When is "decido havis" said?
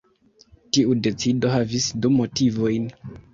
1.07-1.91